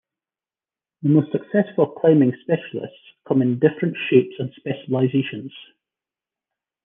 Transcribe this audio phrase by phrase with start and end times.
[1.03, 5.53] The most successful climbing specialists come in different shapes and specializations.